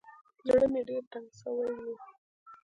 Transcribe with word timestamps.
زړه 0.47 0.65
مې 0.71 0.81
ډېر 0.89 1.03
تنګ 1.11 1.27
سوى 1.41 1.69
و. 1.77 1.79